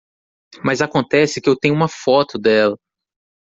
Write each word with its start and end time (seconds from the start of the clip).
Mas 0.65 0.81
acontece 0.81 1.39
que 1.39 1.47
eu 1.47 1.55
tenho 1.55 1.75
uma 1.75 1.87
foto 1.87 2.39
dela. 2.39 2.75